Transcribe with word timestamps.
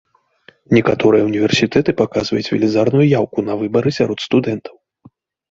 Некаторыя 0.77 1.27
ўніверсітэты 1.29 1.91
паказваюць 1.99 2.51
велізарную 2.55 3.05
яўку 3.19 3.37
на 3.51 3.59
выбары 3.61 3.95
сярод 4.01 4.27
студэнтаў. 4.27 4.75